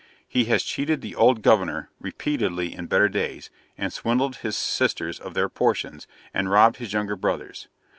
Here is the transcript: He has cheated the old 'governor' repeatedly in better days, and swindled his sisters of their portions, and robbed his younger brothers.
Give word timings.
He 0.27 0.45
has 0.45 0.63
cheated 0.63 1.01
the 1.01 1.13
old 1.13 1.43
'governor' 1.43 1.91
repeatedly 1.99 2.73
in 2.75 2.87
better 2.87 3.07
days, 3.07 3.51
and 3.77 3.93
swindled 3.93 4.37
his 4.37 4.57
sisters 4.57 5.19
of 5.19 5.35
their 5.35 5.47
portions, 5.47 6.07
and 6.33 6.49
robbed 6.49 6.77
his 6.77 6.91
younger 6.91 7.15
brothers. 7.15 7.67